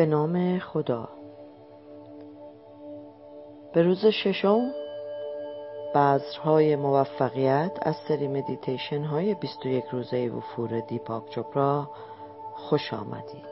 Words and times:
به 0.00 0.06
نام 0.06 0.58
خدا. 0.58 1.08
به 3.72 3.82
روز 3.82 4.06
ششم 4.06 4.70
بذرهای 5.94 6.76
موفقیت 6.76 7.72
از 7.82 7.96
سری 8.08 8.28
مدیتیشن 8.28 9.02
های 9.04 9.34
21 9.34 9.84
روزه 9.84 10.28
وفور 10.28 10.80
دیپاک 10.80 11.30
چوپرا 11.30 11.90
خوش 12.54 12.94
آمدید. 12.94 13.44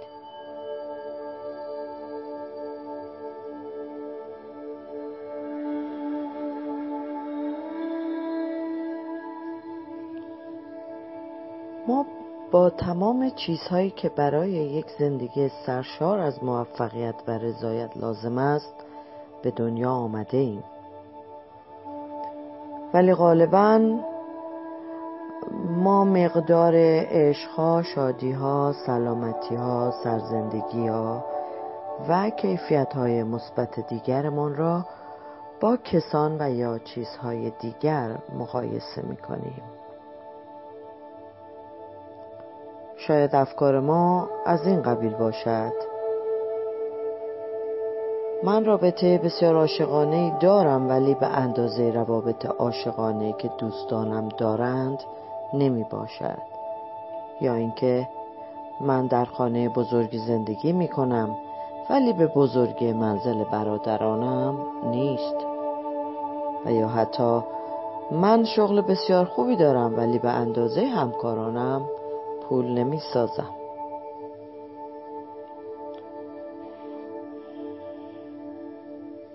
ما 11.88 12.06
با 12.50 12.70
تمام 12.70 13.30
چیزهایی 13.30 13.90
که 13.90 14.08
برای 14.08 14.50
یک 14.50 14.86
زندگی 14.98 15.50
سرشار 15.66 16.18
از 16.18 16.44
موفقیت 16.44 17.14
و 17.28 17.30
رضایت 17.30 17.96
لازم 17.96 18.38
است 18.38 18.74
به 19.42 19.50
دنیا 19.50 19.90
آمده 19.90 20.36
ایم 20.38 20.64
ولی 22.94 23.14
غالبا 23.14 23.98
ما 25.68 26.04
مقدار 26.04 26.72
عشقها، 27.10 27.82
شادیها، 27.82 28.74
سلامتیها، 28.86 29.94
سرزندگی 30.04 30.88
ها 30.88 31.24
و 32.08 32.30
کیفیت 32.30 32.92
های 32.92 33.22
مثبت 33.22 33.88
دیگرمان 33.88 34.56
را 34.56 34.84
با 35.60 35.76
کسان 35.76 36.36
و 36.40 36.50
یا 36.50 36.78
چیزهای 36.78 37.52
دیگر 37.60 38.18
مقایسه 38.38 39.02
می 39.02 39.16
کنیم. 39.16 39.77
شاید 42.98 43.34
افکار 43.34 43.80
ما 43.80 44.28
از 44.46 44.66
این 44.66 44.82
قبیل 44.82 45.14
باشد. 45.14 45.72
من 48.44 48.64
رابطه 48.64 49.18
بسیار 49.18 49.56
عاشقانه 49.56 50.38
دارم 50.40 50.88
ولی 50.88 51.14
به 51.14 51.26
اندازه 51.26 51.90
روابط 51.90 52.46
عاشقانه 52.46 53.32
که 53.32 53.50
دوستانم 53.58 54.28
دارند 54.28 54.98
نمی 55.54 55.84
باشد. 55.90 56.38
یا 57.40 57.54
اینکه 57.54 58.08
من 58.80 59.06
در 59.06 59.24
خانه 59.24 59.68
بزرگی 59.68 60.18
زندگی 60.18 60.72
می 60.72 60.88
کنم 60.88 61.36
ولی 61.90 62.12
به 62.12 62.26
بزرگی 62.26 62.92
منزل 62.92 63.44
برادرانم 63.44 64.56
نیست. 64.90 65.36
و 66.66 66.72
یا 66.72 66.88
حتی 66.88 67.40
من 68.10 68.44
شغل 68.44 68.80
بسیار 68.80 69.24
خوبی 69.24 69.56
دارم 69.56 69.96
ولی 69.96 70.18
به 70.18 70.30
اندازه 70.30 70.86
همکارانم 70.86 71.82
پول 72.48 72.64
نمی 72.66 73.00
سازم 73.12 73.54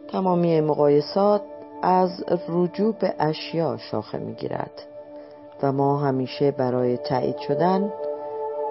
تمامی 0.08 0.62
مقایسات 0.62 1.42
از 1.82 2.24
رجوع 2.50 2.94
به 2.94 3.16
اشیا 3.20 3.78
شاخه 3.78 4.18
می 4.18 4.34
گیرد 4.34 4.88
و 5.64 5.72
ما 5.72 5.98
همیشه 5.98 6.52
برای 6.52 6.98
تایید 6.98 7.38
شدن 7.38 7.94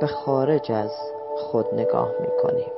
به 0.01 0.07
خارج 0.07 0.73
از 0.73 0.93
خود 1.37 1.75
نگاه 1.75 2.09
می 2.21 2.29
کنیم 2.43 2.73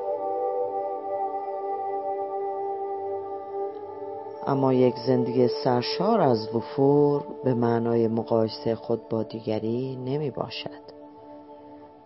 اما 4.46 4.72
یک 4.72 4.94
زندگی 5.06 5.48
سرشار 5.64 6.20
از 6.20 6.54
وفور 6.54 7.22
به 7.44 7.54
معنای 7.54 8.08
مقایسه 8.08 8.74
خود 8.74 9.08
با 9.08 9.22
دیگری 9.22 9.96
نمی 9.96 10.30
باشد 10.30 10.93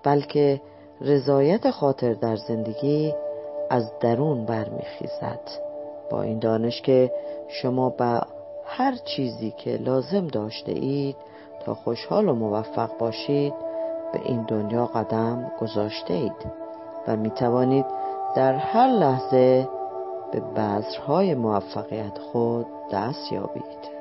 بلکه 0.02 0.60
رضایت 1.00 1.70
خاطر 1.70 2.14
در 2.14 2.36
زندگی 2.36 3.14
از 3.70 3.98
درون 4.00 4.44
برمیخیزد. 4.44 5.40
با 6.10 6.22
این 6.22 6.38
دانش 6.38 6.82
که 6.82 7.12
شما 7.48 7.90
به 7.90 8.20
هر 8.64 8.94
چیزی 8.94 9.50
که 9.50 9.76
لازم 9.76 10.26
داشته 10.26 10.72
اید 10.72 11.16
تا 11.64 11.74
خوشحال 11.74 12.28
و 12.28 12.34
موفق 12.34 12.98
باشید 12.98 13.54
به 14.12 14.20
این 14.24 14.42
دنیا 14.42 14.86
قدم 14.86 15.52
گذاشته 15.60 16.14
اید 16.14 16.46
و 17.08 17.16
می 17.16 17.30
توانید 17.30 17.86
در 18.36 18.54
هر 18.54 18.86
لحظه 18.86 19.68
به 20.32 20.40
بذرهای 20.40 21.34
موفقیت 21.34 22.18
خود 22.18 22.66
دست 22.92 23.32
یابید. 23.32 23.97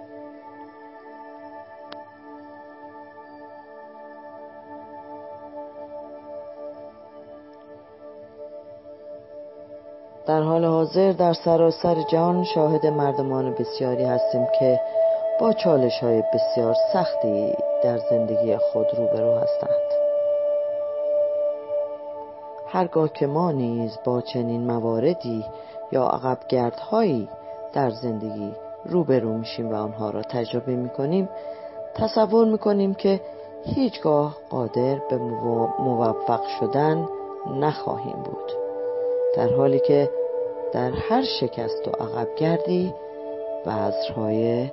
در 10.27 10.41
حال 10.41 10.65
حاضر 10.65 11.11
در 11.11 11.33
سراسر 11.33 12.01
جهان 12.01 12.43
شاهد 12.43 12.85
مردمان 12.85 13.53
بسیاری 13.53 14.03
هستیم 14.03 14.47
که 14.59 14.79
با 15.39 15.53
چالش 15.53 15.99
های 16.03 16.23
بسیار 16.33 16.75
سختی 16.93 17.53
در 17.83 17.97
زندگی 17.97 18.57
خود 18.57 18.88
روبرو 18.97 19.35
هستند. 19.35 19.88
هرگاه 22.67 23.09
که 23.13 23.27
ما 23.27 23.51
نیز 23.51 23.99
با 24.03 24.21
چنین 24.21 24.61
مواردی 24.61 25.45
یا 25.91 26.03
عقب 26.03 26.38
گردهایی 26.49 27.29
در 27.73 27.89
زندگی 27.89 28.53
روبرو 28.85 29.38
میشیم 29.38 29.71
و 29.71 29.75
آنها 29.75 30.09
را 30.09 30.21
تجربه 30.21 30.75
می‌کنیم 30.75 31.29
تصور 31.95 32.45
می‌کنیم 32.45 32.94
که 32.94 33.21
هیچگاه 33.65 34.35
قادر 34.49 34.99
به 35.09 35.17
موفق 35.79 36.41
شدن 36.59 37.07
نخواهیم 37.59 38.23
بود. 38.23 38.66
در 39.38 39.53
حالی 39.53 39.80
که 39.80 40.09
در 40.74 40.92
هر 40.92 41.24
شکست 41.40 41.88
و 41.88 41.92
عقب 42.03 42.28
گردی 42.36 42.94
بذرهای 43.66 44.70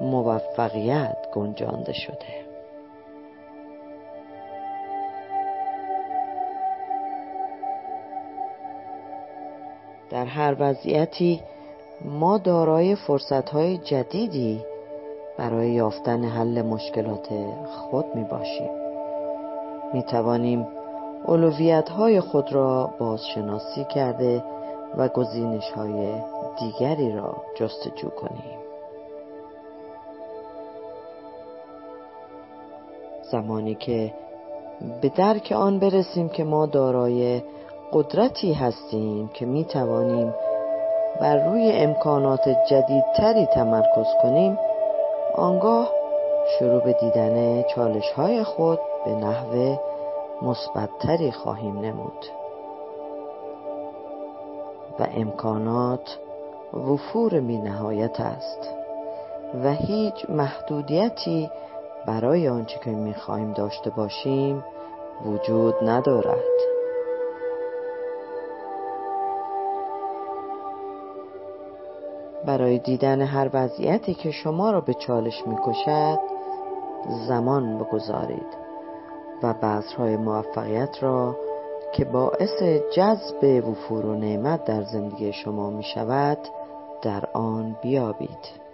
موفقیت 0.00 1.16
گنجانده 1.34 1.92
شده. 1.92 2.46
در 10.10 10.24
هر 10.24 10.56
وضعیتی 10.58 11.42
ما 12.04 12.38
دارای 12.38 12.96
فرصتهای 12.96 13.78
جدیدی 13.78 14.64
برای 15.38 15.70
یافتن 15.70 16.24
حل 16.24 16.62
مشکلات 16.62 17.28
خود 17.66 18.06
می 18.14 18.24
باشیم 18.24 18.70
می 19.94 20.02
توانیم 20.02 20.75
اولویت 21.26 21.88
های 21.88 22.20
خود 22.20 22.52
را 22.52 22.90
بازشناسی 22.98 23.84
کرده 23.84 24.44
و 24.96 25.08
گزینش 25.08 25.70
های 25.70 26.12
دیگری 26.58 27.12
را 27.12 27.36
جستجو 27.54 28.10
کنیم. 28.10 28.58
زمانی 33.30 33.74
که 33.74 34.14
به 35.02 35.08
درک 35.08 35.52
آن 35.56 35.78
برسیم 35.78 36.28
که 36.28 36.44
ما 36.44 36.66
دارای 36.66 37.42
قدرتی 37.92 38.52
هستیم 38.52 39.28
که 39.28 39.46
می 39.46 39.64
توانیم 39.64 40.34
بر 41.20 41.36
روی 41.36 41.72
امکانات 41.72 42.48
جدیدتری 42.70 43.46
تمرکز 43.46 44.06
کنیم 44.22 44.58
آنگاه 45.34 45.90
شروع 46.58 46.80
به 46.80 46.92
دیدن 46.92 47.62
چالش 47.62 48.12
های 48.16 48.44
خود 48.44 48.78
به 49.04 49.10
نحو 49.10 49.76
مثبتتری 50.42 51.32
خواهیم 51.32 51.78
نمود. 51.78 52.26
و 54.98 55.06
امکانات 55.14 56.18
وفور 56.72 57.40
می 57.40 57.58
نهایت 57.58 58.20
است. 58.20 58.68
و 59.64 59.72
هیچ 59.72 60.30
محدودیتی 60.30 61.50
برای 62.06 62.48
آنچه 62.48 62.78
که 62.78 62.90
می 62.90 63.14
خواهیم 63.14 63.52
داشته 63.52 63.90
باشیم 63.90 64.64
وجود 65.24 65.74
ندارد. 65.82 66.56
برای 72.46 72.78
دیدن 72.78 73.22
هر 73.22 73.50
وضعیتی 73.52 74.14
که 74.14 74.30
شما 74.30 74.70
را 74.70 74.80
به 74.80 74.94
چالش 74.94 75.46
می 75.46 75.56
کشد 75.64 76.18
زمان 77.28 77.78
بگذارید. 77.78 78.65
و 79.42 79.54
بذرهای 79.54 80.16
موفقیت 80.16 81.02
را 81.02 81.36
که 81.92 82.04
باعث 82.04 82.62
جذب 82.96 83.68
وفور 83.68 84.06
و 84.06 84.14
نعمت 84.14 84.64
در 84.64 84.82
زندگی 84.82 85.32
شما 85.32 85.70
می 85.70 85.82
شود 85.82 86.38
در 87.02 87.24
آن 87.32 87.76
بیابید. 87.82 88.66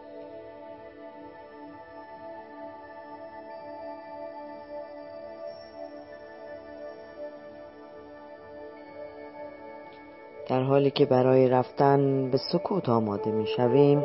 در 10.49 10.62
حالی 10.62 10.91
که 10.91 11.06
برای 11.06 11.49
رفتن 11.49 12.31
به 12.31 12.38
سکوت 12.53 12.88
آماده 12.88 13.31
می 13.31 13.47
شویم 13.47 14.05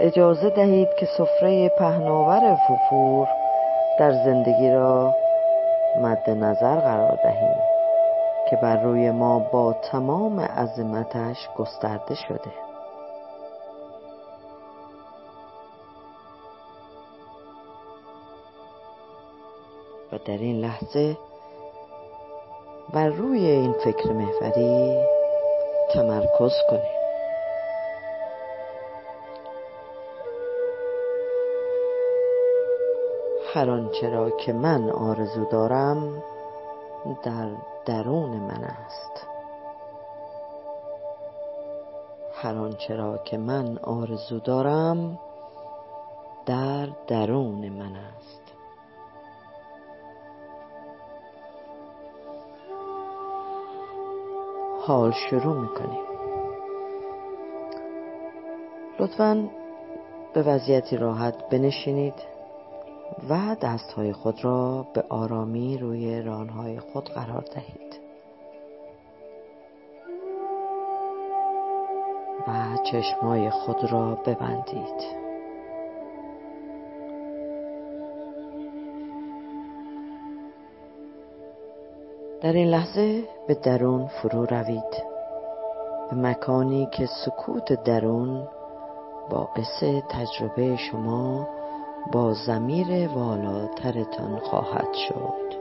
اجازه 0.00 0.50
دهید 0.50 0.88
که 0.98 1.06
سفره 1.18 1.68
پهناور 1.68 2.56
ففور 2.68 3.28
در 3.98 4.12
زندگی 4.24 4.70
را 4.70 5.14
مد 6.00 6.30
نظر 6.30 6.80
قرار 6.80 7.18
دهیم 7.22 7.56
که 8.50 8.56
بر 8.56 8.82
روی 8.82 9.10
ما 9.10 9.38
با 9.38 9.72
تمام 9.72 10.40
عظمتش 10.40 11.48
گسترده 11.56 12.14
شده. 12.14 12.52
و 20.12 20.18
در 20.18 20.38
این 20.38 20.60
لحظه 20.60 21.16
بر 22.92 23.08
روی 23.08 23.46
این 23.46 23.72
فکر 23.72 24.12
محوری 24.12 25.04
تمرکز 25.92 26.52
کنیم. 26.70 26.95
هر 33.56 33.70
آنچه 33.70 34.08
را 34.08 34.30
که 34.30 34.52
من 34.52 34.90
آرزو 34.90 35.44
دارم 35.44 36.22
در 37.22 37.50
درون 37.86 38.30
من 38.30 38.64
است. 38.64 39.26
هر 42.34 42.58
آنچه 42.58 42.96
را 42.96 43.18
که 43.18 43.38
من 43.38 43.78
آرزو 43.78 44.38
دارم 44.38 45.18
در 46.46 46.88
درون 47.06 47.68
من 47.68 47.96
است. 47.96 48.42
حال 54.86 55.12
شروع 55.30 55.60
می‌کنیم. 55.60 56.04
لطفا 58.98 59.48
به 60.34 60.42
وضعیتی 60.42 60.96
راحت 60.96 61.48
بنشینید. 61.48 62.35
و 63.30 63.56
دستهای 63.60 64.12
خود 64.12 64.44
را 64.44 64.86
به 64.94 65.04
آرامی 65.08 65.78
روی 65.78 66.22
رانهای 66.22 66.80
خود 66.80 67.08
قرار 67.08 67.44
دهید. 67.54 68.00
و 72.48 72.76
چشمای 72.90 73.50
خود 73.50 73.92
را 73.92 74.14
ببندید. 74.14 75.26
در 82.40 82.52
این 82.52 82.68
لحظه 82.68 83.24
به 83.46 83.54
درون 83.54 84.06
فرو 84.06 84.44
روید. 84.46 85.04
به 86.10 86.16
مکانی 86.16 86.88
که 86.92 87.06
سکوت 87.06 87.84
درون 87.84 88.48
باعث 89.30 89.84
تجربه 90.10 90.76
شما 90.76 91.55
با 92.12 92.34
زمیر 92.34 93.08
والاترتان 93.08 94.38
خواهد 94.38 94.94
شد. 94.94 95.56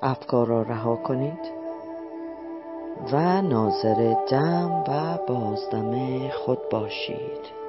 افکار 0.00 0.46
را 0.46 0.62
رها 0.62 0.96
کنید 0.96 1.52
و 3.12 3.42
ناظر 3.42 4.14
دم 4.30 4.84
و 4.88 5.18
بازدم 5.28 6.28
خود 6.28 6.68
باشید. 6.70 7.64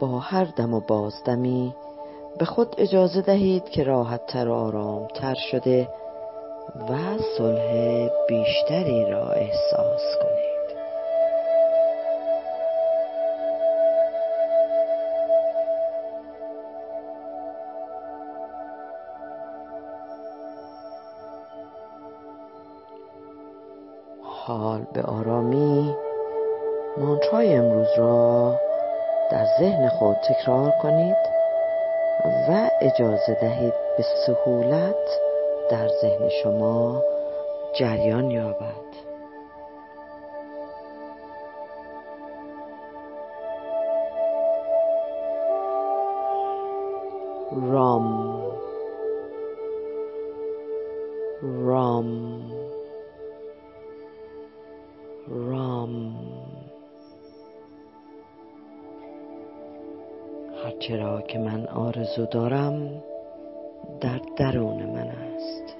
با 0.00 0.18
هر 0.18 0.44
دم 0.44 0.74
و 0.74 0.80
بازدمی 0.80 1.74
به 2.38 2.44
خود 2.44 2.74
اجازه 2.78 3.22
دهید 3.22 3.64
که 3.68 3.84
راحت 3.84 4.26
تر 4.26 4.48
و 4.48 4.54
آرام 4.54 5.06
تر 5.06 5.34
شده 5.34 5.88
و 6.88 7.18
صلح 7.38 8.08
بیشتری 8.28 9.10
را 9.10 9.30
احساس 9.32 10.02
کنید. 10.22 10.50
حال 24.22 24.86
به 24.92 25.02
آرامی 25.02 25.94
مانترای 26.98 27.54
امروز 27.54 27.88
را 27.98 28.54
در 29.30 29.46
ذهن 29.60 29.88
خود 29.88 30.16
تکرار 30.16 30.70
کنید. 30.82 31.39
و 32.24 32.70
اجازه 32.80 33.34
دهید 33.40 33.74
به 33.96 34.04
سهولت 34.26 35.20
در 35.70 35.88
ذهن 35.88 36.28
شما 36.28 37.02
جریان 37.78 38.30
یابد. 38.30 38.90
رام. 47.52 48.40
رام. 51.42 52.42
رام. 55.28 56.39
چرا 60.80 61.20
که 61.20 61.38
من 61.38 61.66
آرزو 61.66 62.26
دارم 62.26 63.02
در 64.00 64.20
درون 64.36 64.82
من 64.82 65.08
است. 65.08 65.76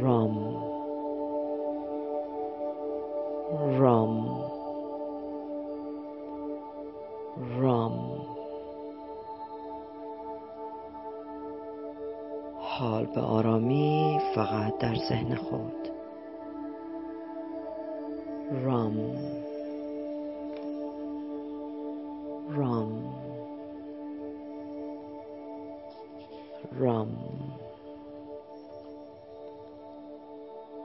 رام. 0.00 0.56
رام. 3.78 4.40
رام. 7.60 8.26
حال 12.58 13.06
به 13.06 13.20
آرامی 13.20 14.20
فقط 14.34 14.78
در 14.78 14.94
ذهن 14.94 15.34
خود. 15.34 15.88
رام. 18.64 19.35
رام 22.56 23.14
رام 26.72 27.08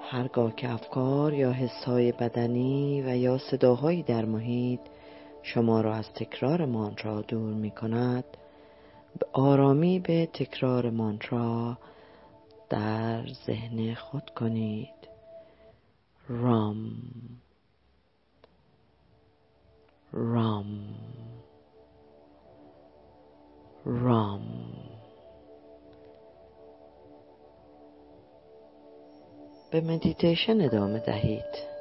هرگاه 0.01 0.55
که 0.55 0.71
افکار 0.71 1.33
یا 1.33 1.51
حسهای 1.51 2.11
بدنی 2.11 3.01
و 3.01 3.17
یا 3.17 3.37
صداهایی 3.37 4.03
در 4.03 4.25
محیط 4.25 4.79
شما 5.43 5.81
را 5.81 5.93
از 5.93 6.05
تکرار 6.13 6.65
مانترا 6.65 7.21
دور 7.21 7.53
می 7.53 7.71
کند 7.71 8.23
به 9.19 9.25
آرامی 9.33 9.99
به 9.99 10.29
تکرار 10.33 10.89
مانترا 10.89 11.77
در 12.69 13.27
ذهن 13.45 13.93
خود 13.93 14.29
کنید. 14.29 15.01
رام 16.29 16.91
رام 20.11 20.65
رام 23.85 24.41
به 29.71 29.81
مدیتیشن 29.81 30.61
ادامه 30.61 30.99
دهید. 30.99 31.71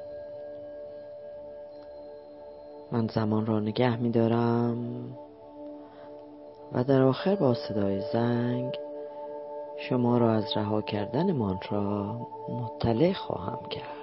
من 2.93 3.07
زمان 3.07 3.47
را 3.47 3.61
نگه 3.61 3.97
می 3.97 4.11
دارم 4.11 4.79
و 6.73 6.85
در 6.85 7.03
آخر 7.03 7.35
با 7.35 7.55
صدای 7.55 8.01
زنگ 8.13 8.75
شما 9.89 10.19
را 10.19 10.33
از 10.33 10.57
رها 10.57 10.83
کردن 10.83 11.33
مانترا 11.33 12.27
مطلع 12.49 13.13
خواهم 13.13 13.69
کرد. 13.71 14.00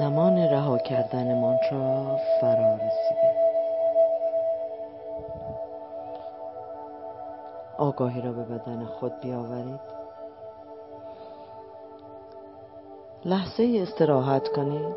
زمان 0.00 0.38
رها 0.38 0.78
کردن 0.78 1.40
را 1.70 2.16
فرا 2.40 2.74
رسیده. 2.74 3.34
آگاهی 7.78 8.20
را 8.20 8.32
به 8.32 8.44
بدن 8.44 8.84
خود 8.84 9.20
بیاورید. 9.20 9.80
لحظه 13.24 13.78
استراحت 13.82 14.48
کنید 14.48 14.96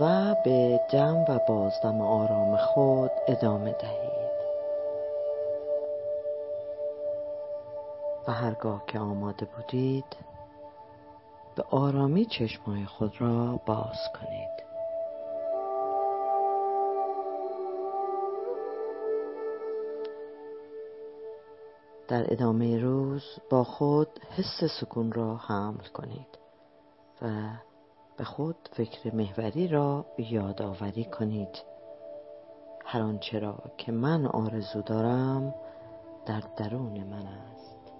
و 0.00 0.34
به 0.44 0.80
دم 0.92 1.24
و 1.28 1.38
بازدم 1.48 2.00
آرام 2.00 2.56
خود 2.56 3.10
ادامه 3.28 3.72
دهید. 3.72 4.28
و 8.28 8.32
هرگاه 8.32 8.82
که 8.86 8.98
آماده 8.98 9.46
بودید 9.56 10.28
به 11.58 11.64
آرامی 11.70 12.24
چشمای 12.26 12.84
خود 12.84 13.20
را 13.20 13.60
باز 13.66 13.96
کنید. 14.14 14.50
در 22.08 22.32
ادامه 22.32 22.78
روز 22.78 23.22
با 23.50 23.64
خود 23.64 24.08
حس 24.36 24.64
سکون 24.80 25.12
را 25.12 25.36
حمل 25.36 25.84
کنید 25.94 26.38
و 27.22 27.28
به 28.16 28.24
خود 28.24 28.56
فکر 28.72 29.14
محوری 29.14 29.68
را 29.68 30.06
یادآوری 30.18 31.04
کنید. 31.04 31.62
هر 32.84 33.00
آنچه 33.00 33.38
را 33.38 33.58
که 33.78 33.92
من 33.92 34.26
آرزو 34.26 34.82
دارم 34.82 35.54
در 36.26 36.42
درون 36.56 37.04
من 37.04 37.26
است. 37.26 37.92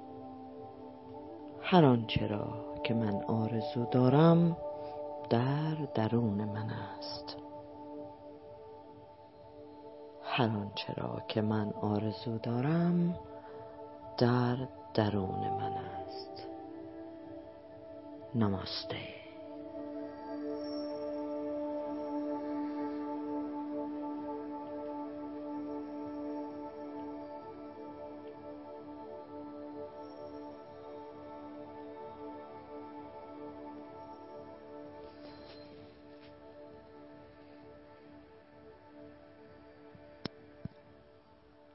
هر 1.63 1.85
آنچه 1.85 2.27
را 2.27 2.68
که 2.89 2.95
من 2.95 3.23
آرزو 3.23 3.85
دارم 3.85 4.57
در 5.31 5.75
درون 5.95 6.45
من 6.45 6.71
است. 6.71 7.37
هر 10.23 10.45
آنچه 10.45 10.93
را 10.93 11.23
که 11.29 11.43
من 11.43 11.73
آرزو 11.73 12.39
دارم 12.39 13.19
در 14.19 14.57
درون 14.95 15.49
من 15.49 15.73
است. 15.73 16.49
نماسته. 18.35 19.18